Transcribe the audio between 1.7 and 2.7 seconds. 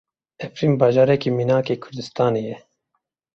ê Kurdistanê ye.